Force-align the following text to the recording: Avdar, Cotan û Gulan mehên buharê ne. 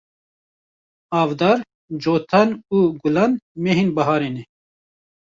Avdar, 1.21 1.57
Cotan 2.03 2.49
û 2.77 2.79
Gulan 3.01 3.31
mehên 3.63 3.89
buharê 3.95 4.29
ne. 4.35 4.43